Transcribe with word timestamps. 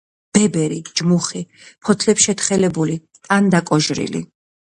ბებერი, 0.35 0.77
ჯმუხი, 0.99 1.41
ფოთლებშეთხელებული, 1.89 2.97
ტანდაკოჟრილი. 3.29 4.23